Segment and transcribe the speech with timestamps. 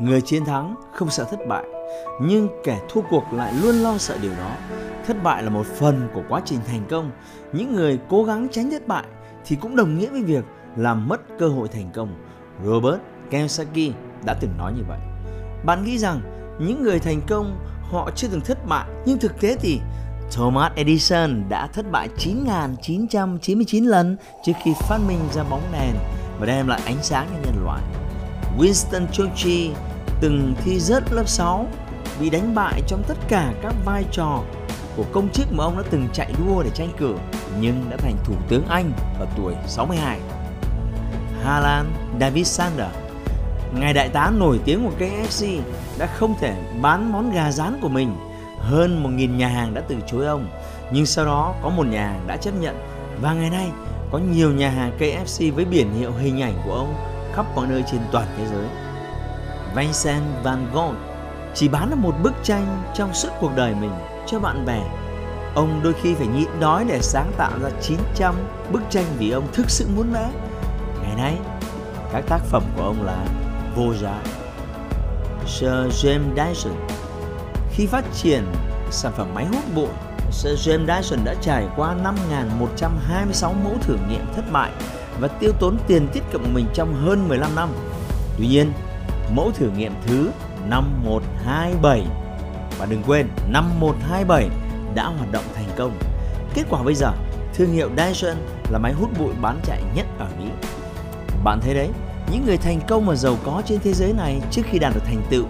[0.00, 1.64] Người chiến thắng không sợ thất bại,
[2.20, 4.50] nhưng kẻ thua cuộc lại luôn lo sợ điều đó.
[5.06, 7.10] Thất bại là một phần của quá trình thành công.
[7.52, 9.04] Những người cố gắng tránh thất bại
[9.44, 10.44] thì cũng đồng nghĩa với việc
[10.76, 12.14] làm mất cơ hội thành công.
[12.64, 13.00] Robert
[13.30, 14.98] Kiyosaki đã từng nói như vậy.
[15.64, 16.20] Bạn nghĩ rằng
[16.60, 19.80] những người thành công họ chưa từng thất bại, nhưng thực tế thì
[20.32, 25.94] Thomas Edison đã thất bại 9.999 lần trước khi phát minh ra bóng đèn
[26.40, 27.82] và đem lại ánh sáng cho nhân loại.
[28.60, 29.74] Winston Churchill
[30.20, 31.68] từng thi rớt lớp 6
[32.20, 34.42] bị đánh bại trong tất cả các vai trò
[34.96, 37.14] của công chức mà ông đã từng chạy đua để tranh cử
[37.60, 40.20] nhưng đã thành thủ tướng Anh ở tuổi 62.
[41.44, 41.86] Alan
[42.20, 42.96] David Sanders,
[43.74, 45.60] ngài đại tá nổi tiếng của KFC
[45.98, 48.16] đã không thể bán món gà rán của mình.
[48.58, 50.48] Hơn 1.000 nhà hàng đã từ chối ông,
[50.92, 52.76] nhưng sau đó có một nhà hàng đã chấp nhận
[53.20, 53.70] và ngày nay
[54.10, 56.94] có nhiều nhà hàng KFC với biển hiệu hình ảnh của ông
[57.34, 58.66] khắp mọi nơi trên toàn thế giới.
[59.74, 60.94] Vincent van Gogh
[61.54, 63.92] chỉ bán được một bức tranh trong suốt cuộc đời mình
[64.26, 64.82] cho bạn bè.
[65.54, 68.34] Ông đôi khi phải nhịn đói để sáng tạo ra 900
[68.72, 70.30] bức tranh vì ông thực sự muốn vẽ.
[71.02, 71.36] Ngày nay,
[72.12, 73.24] các tác phẩm của ông là
[73.76, 74.22] vô giá.
[75.46, 76.72] Sir James Dyson
[77.72, 78.44] khi phát triển
[78.90, 79.88] sản phẩm máy hút bụi,
[80.30, 81.96] Sir James Dyson đã trải qua
[82.58, 84.70] 5.126 mẫu thử nghiệm thất bại
[85.20, 87.68] và tiêu tốn tiền tiết kiệm của mình trong hơn 15 năm.
[88.38, 88.72] Tuy nhiên,
[89.34, 90.30] mẫu thử nghiệm thứ
[90.68, 92.06] 5127
[92.78, 94.48] và đừng quên 5127
[94.94, 95.98] đã hoạt động thành công.
[96.54, 97.12] Kết quả bây giờ,
[97.54, 98.36] thương hiệu Dyson
[98.70, 100.50] là máy hút bụi bán chạy nhất ở Mỹ.
[101.44, 101.88] Bạn thấy đấy,
[102.32, 105.02] những người thành công và giàu có trên thế giới này trước khi đạt được
[105.04, 105.44] thành tựu,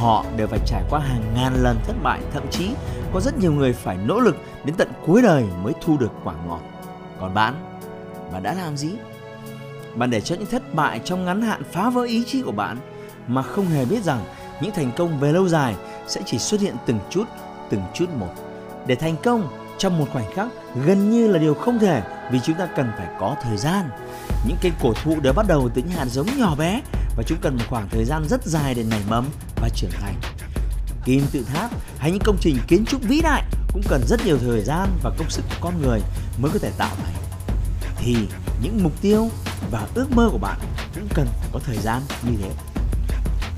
[0.00, 2.70] họ đều phải trải qua hàng ngàn lần thất bại, thậm chí
[3.12, 6.34] có rất nhiều người phải nỗ lực đến tận cuối đời mới thu được quả
[6.46, 6.60] ngọt.
[7.20, 7.54] Còn bạn,
[8.32, 8.90] bạn đã làm gì?
[9.94, 12.78] Bạn để cho những thất bại trong ngắn hạn phá vỡ ý chí của bạn
[13.28, 14.24] mà không hề biết rằng
[14.62, 15.74] những thành công về lâu dài
[16.08, 17.24] sẽ chỉ xuất hiện từng chút,
[17.70, 18.34] từng chút một.
[18.86, 20.48] Để thành công trong một khoảnh khắc
[20.86, 22.02] gần như là điều không thể
[22.32, 23.90] vì chúng ta cần phải có thời gian.
[24.46, 26.80] Những cây cổ thụ đều bắt đầu từ những hạt giống nhỏ bé
[27.16, 29.24] và chúng cần một khoảng thời gian rất dài để nảy mầm
[29.56, 30.14] và trưởng thành.
[31.04, 34.38] Kim tự tháp hay những công trình kiến trúc vĩ đại cũng cần rất nhiều
[34.38, 36.00] thời gian và công sức của con người
[36.42, 37.14] mới có thể tạo thành.
[37.96, 38.16] Thì
[38.62, 39.28] những mục tiêu
[39.70, 40.58] và ước mơ của bạn
[40.94, 42.50] cũng cần phải có thời gian như thế.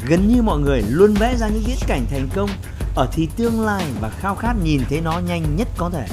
[0.06, 2.50] Gần như mọi người luôn vẽ ra những viễn cảnh thành công
[2.94, 6.06] ở thì tương lai và khao khát nhìn thấy nó nhanh nhất có thể.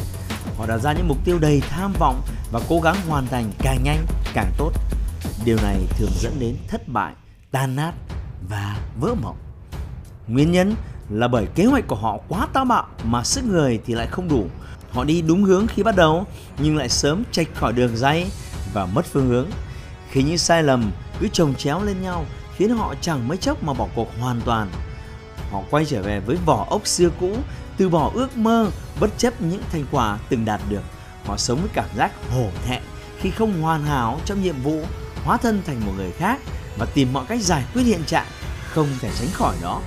[0.58, 3.84] Họ đặt ra những mục tiêu đầy tham vọng và cố gắng hoàn thành càng
[3.84, 4.72] nhanh càng tốt.
[5.46, 7.14] Điều này thường dẫn đến thất bại,
[7.52, 7.94] tan nát
[8.50, 9.38] và vỡ mộng.
[10.28, 10.76] Nguyên nhân
[11.10, 14.28] là bởi kế hoạch của họ quá táo bạo mà sức người thì lại không
[14.28, 14.46] đủ.
[14.92, 16.26] Họ đi đúng hướng khi bắt đầu
[16.58, 18.26] nhưng lại sớm chệch khỏi đường dây
[18.74, 19.50] và mất phương hướng.
[20.12, 22.25] Khi những sai lầm cứ chồng chéo lên nhau
[22.56, 24.70] khiến họ chẳng mấy chốc mà bỏ cuộc hoàn toàn.
[25.52, 27.36] Họ quay trở về với vỏ ốc xưa cũ,
[27.78, 28.69] từ bỏ ước mơ
[29.00, 30.84] bất chấp những thành quả từng đạt được.
[31.25, 32.81] Họ sống với cảm giác hổ thẹn
[33.19, 34.84] khi không hoàn hảo trong nhiệm vụ,
[35.24, 36.40] hóa thân thành một người khác
[36.78, 38.28] và tìm mọi cách giải quyết hiện trạng
[38.69, 39.81] không thể tránh khỏi đó.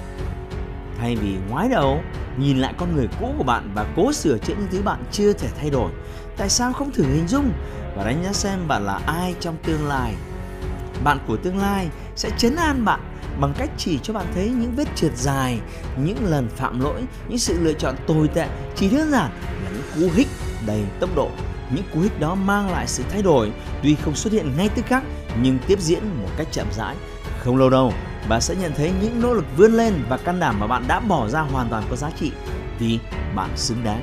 [1.03, 2.03] Thay vì ngoái đầu,
[2.39, 5.33] nhìn lại con người cũ của bạn và cố sửa chữa những thứ bạn chưa
[5.33, 5.91] thể thay đổi,
[6.37, 7.53] tại sao không thử hình dung
[7.97, 10.15] và đánh giá xem bạn là ai trong tương lai?
[11.05, 13.01] Bạn của tương lai sẽ chấn an bạn
[13.41, 15.59] bằng cách chỉ cho bạn thấy những vết trượt dài,
[16.05, 19.31] những lần phạm lỗi, những sự lựa chọn tồi tệ chỉ đơn giản
[19.65, 20.29] là những cú hích
[20.67, 21.31] đầy tốc độ.
[21.75, 24.87] Những cú hích đó mang lại sự thay đổi, tuy không xuất hiện ngay tức
[24.87, 25.03] khắc
[25.43, 26.97] nhưng tiếp diễn một cách chậm rãi.
[27.39, 27.93] Không lâu đâu,
[28.29, 31.01] bạn sẽ nhận thấy những nỗ lực vươn lên và can đảm mà bạn đã
[31.01, 32.33] bỏ ra hoàn toàn có giá trị
[32.79, 32.99] vì
[33.35, 34.03] bạn xứng đáng.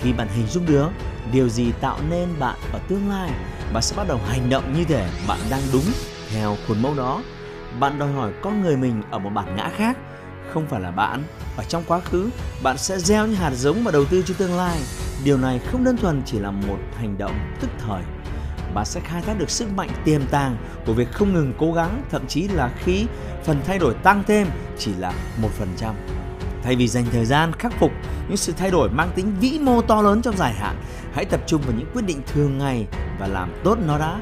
[0.00, 0.88] Khi bạn hình dung được
[1.32, 3.30] điều gì tạo nên bạn ở tương lai,
[3.72, 5.84] bạn sẽ bắt đầu hành động như thể bạn đang đúng
[6.30, 7.22] theo khuôn mẫu đó.
[7.80, 9.96] Bạn đòi hỏi con người mình ở một bản ngã khác,
[10.52, 11.24] không phải là bạn.
[11.56, 12.30] Ở trong quá khứ,
[12.62, 14.78] bạn sẽ gieo những hạt giống và đầu tư cho tương lai.
[15.24, 18.02] Điều này không đơn thuần chỉ là một hành động tức thời.
[18.76, 20.56] Bạn sẽ khai thác được sức mạnh tiềm tàng
[20.86, 23.06] của việc không ngừng cố gắng, thậm chí là khi
[23.44, 24.46] phần thay đổi tăng thêm
[24.78, 25.12] chỉ là
[25.42, 25.94] một phần trăm.
[26.62, 27.92] Thay vì dành thời gian khắc phục
[28.28, 30.76] những sự thay đổi mang tính vĩ mô to lớn trong dài hạn,
[31.12, 32.86] hãy tập trung vào những quyết định thường ngày
[33.18, 34.20] và làm tốt nó đã.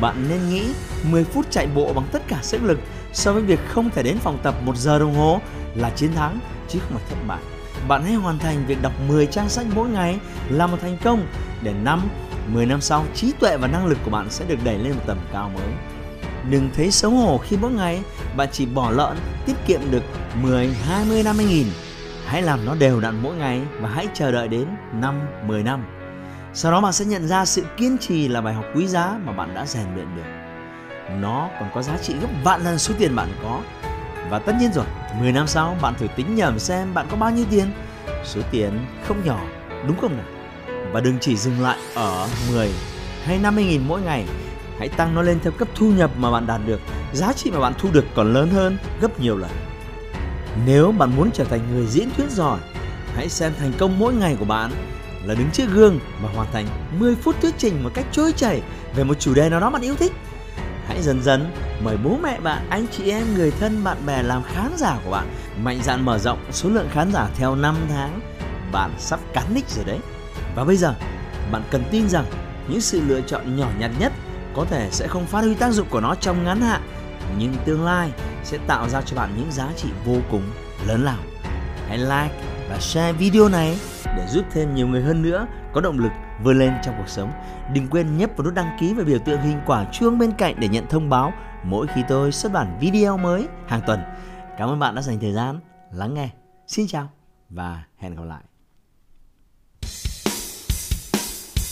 [0.00, 0.64] bạn nên nghĩ
[1.10, 2.78] 10 phút chạy bộ bằng tất cả sức lực
[3.12, 5.40] so với việc không thể đến phòng tập một giờ đồng hồ
[5.74, 6.38] là chiến thắng
[6.68, 7.40] chứ không phải thất bại.
[7.88, 10.18] Bạn hãy hoàn thành việc đọc 10 trang sách mỗi ngày
[10.48, 11.26] là một thành công
[11.62, 12.08] để năm,
[12.52, 15.02] 10 năm sau trí tuệ và năng lực của bạn sẽ được đẩy lên một
[15.06, 15.68] tầm cao mới.
[16.50, 18.02] Đừng thấy xấu hổ khi mỗi ngày
[18.36, 19.16] bạn chỉ bỏ lợn
[19.46, 20.02] tiết kiệm được
[20.42, 21.66] 10, 20, 50 nghìn.
[22.26, 25.84] Hãy làm nó đều đặn mỗi ngày và hãy chờ đợi đến 5, 10 năm.
[26.54, 29.32] Sau đó bạn sẽ nhận ra sự kiên trì là bài học quý giá mà
[29.32, 30.22] bạn đã rèn luyện được.
[31.20, 33.60] Nó còn có giá trị gấp vạn lần số tiền bạn có.
[34.30, 34.84] Và tất nhiên rồi,
[35.20, 37.72] 10 năm sau bạn thử tính nhầm xem bạn có bao nhiêu tiền.
[38.24, 39.40] Số tiền không nhỏ,
[39.86, 40.39] đúng không nào?
[40.92, 42.70] Và đừng chỉ dừng lại ở 10
[43.24, 44.26] hay 50 nghìn mỗi ngày.
[44.78, 46.80] Hãy tăng nó lên theo cấp thu nhập mà bạn đạt được,
[47.12, 49.50] giá trị mà bạn thu được còn lớn hơn gấp nhiều lần.
[50.66, 52.58] Nếu bạn muốn trở thành người diễn thuyết giỏi,
[53.16, 54.70] hãy xem thành công mỗi ngày của bạn
[55.24, 56.66] là đứng trước gương và hoàn thành
[56.98, 58.62] 10 phút thuyết trình một cách trôi chảy
[58.94, 60.12] về một chủ đề nào đó bạn yêu thích.
[60.86, 61.52] Hãy dần dần
[61.84, 65.10] mời bố mẹ bạn, anh chị em, người thân, bạn bè làm khán giả của
[65.10, 65.26] bạn.
[65.62, 68.20] Mạnh dạn mở rộng số lượng khán giả theo 5 tháng
[68.72, 69.98] bạn sắp cán đích rồi đấy
[70.54, 70.94] và bây giờ,
[71.52, 72.24] bạn cần tin rằng
[72.68, 74.12] những sự lựa chọn nhỏ nhặt nhất
[74.54, 76.82] có thể sẽ không phát huy tác dụng của nó trong ngắn hạn,
[77.38, 78.10] nhưng tương lai
[78.44, 80.42] sẽ tạo ra cho bạn những giá trị vô cùng
[80.86, 81.18] lớn lao.
[81.88, 82.30] Hãy like
[82.68, 86.12] và share video này để giúp thêm nhiều người hơn nữa có động lực
[86.42, 87.32] vươn lên trong cuộc sống.
[87.74, 90.54] Đừng quên nhấp vào nút đăng ký và biểu tượng hình quả chuông bên cạnh
[90.58, 91.32] để nhận thông báo
[91.64, 94.00] mỗi khi tôi xuất bản video mới hàng tuần.
[94.58, 95.60] Cảm ơn bạn đã dành thời gian
[95.92, 96.28] lắng nghe.
[96.66, 97.08] Xin chào
[97.50, 98.49] và hẹn gặp lại.